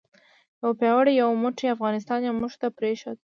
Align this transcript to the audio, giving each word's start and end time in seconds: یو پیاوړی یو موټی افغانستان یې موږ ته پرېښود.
یو 0.61 0.71
پیاوړی 0.79 1.13
یو 1.21 1.29
موټی 1.43 1.65
افغانستان 1.75 2.19
یې 2.25 2.31
موږ 2.39 2.53
ته 2.61 2.67
پرېښود. 2.77 3.17